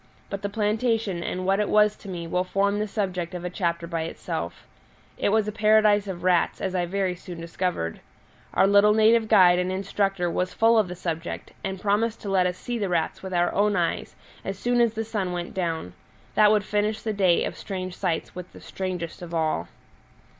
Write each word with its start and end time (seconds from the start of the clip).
But 0.31 0.41
the 0.41 0.49
plantation 0.49 1.21
and 1.21 1.45
what 1.45 1.59
it 1.59 1.69
was 1.69 1.95
to 1.97 2.09
me 2.09 2.25
will 2.25 2.43
form 2.43 2.79
the 2.79 2.87
subject 2.87 3.35
of 3.35 3.45
a 3.45 3.51
chapter 3.51 3.85
by 3.85 4.01
itself. 4.01 4.65
It 5.15 5.29
was 5.29 5.47
a 5.47 5.51
paradise 5.51 6.07
of 6.07 6.23
rats, 6.23 6.59
as 6.59 6.73
I 6.73 6.87
very 6.87 7.13
soon 7.15 7.39
discovered. 7.39 7.99
Our 8.55 8.65
little 8.65 8.95
native 8.95 9.27
guide 9.27 9.59
and 9.59 9.71
instructor 9.71 10.27
was 10.27 10.55
full 10.55 10.79
of 10.79 10.87
the 10.87 10.95
subject, 10.95 11.51
and 11.63 11.79
promised 11.79 12.19
to 12.23 12.29
let 12.29 12.47
us 12.47 12.57
see 12.57 12.79
the 12.79 12.89
rats 12.89 13.21
with 13.21 13.31
our 13.31 13.53
own 13.53 13.75
eyes 13.75 14.15
as 14.43 14.57
soon 14.57 14.81
as 14.81 14.95
the 14.95 15.05
sun 15.05 15.33
went 15.33 15.53
down; 15.53 15.93
that 16.33 16.51
would 16.51 16.63
finish 16.65 17.03
the 17.03 17.13
day 17.13 17.43
of 17.43 17.55
strange 17.55 17.95
sights 17.95 18.33
with 18.33 18.51
the 18.53 18.59
strangest 18.59 19.21
of 19.21 19.35
all. 19.35 19.67